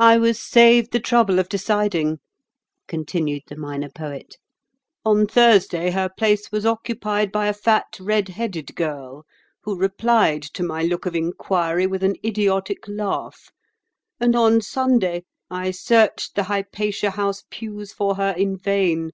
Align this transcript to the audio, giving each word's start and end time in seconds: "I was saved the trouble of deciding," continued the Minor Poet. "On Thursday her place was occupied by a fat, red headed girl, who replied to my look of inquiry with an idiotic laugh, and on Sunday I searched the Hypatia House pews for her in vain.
"I 0.00 0.18
was 0.18 0.40
saved 0.42 0.90
the 0.90 0.98
trouble 0.98 1.38
of 1.38 1.48
deciding," 1.48 2.18
continued 2.88 3.44
the 3.46 3.54
Minor 3.54 3.88
Poet. 3.88 4.36
"On 5.04 5.24
Thursday 5.24 5.92
her 5.92 6.08
place 6.08 6.50
was 6.50 6.66
occupied 6.66 7.30
by 7.30 7.46
a 7.46 7.52
fat, 7.52 7.96
red 8.00 8.30
headed 8.30 8.74
girl, 8.74 9.24
who 9.62 9.78
replied 9.78 10.42
to 10.54 10.64
my 10.64 10.82
look 10.82 11.06
of 11.06 11.14
inquiry 11.14 11.86
with 11.86 12.02
an 12.02 12.16
idiotic 12.24 12.88
laugh, 12.88 13.52
and 14.18 14.34
on 14.34 14.60
Sunday 14.60 15.22
I 15.48 15.70
searched 15.70 16.34
the 16.34 16.42
Hypatia 16.50 17.10
House 17.12 17.44
pews 17.50 17.92
for 17.92 18.16
her 18.16 18.32
in 18.36 18.56
vain. 18.56 19.12